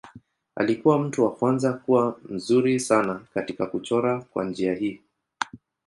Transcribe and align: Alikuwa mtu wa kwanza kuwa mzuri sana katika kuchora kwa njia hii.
Alikuwa 0.55 0.99
mtu 0.99 1.23
wa 1.23 1.35
kwanza 1.35 1.73
kuwa 1.73 2.19
mzuri 2.29 2.79
sana 2.79 3.21
katika 3.33 3.65
kuchora 3.65 4.21
kwa 4.23 4.43
njia 4.45 4.75
hii. 4.75 5.01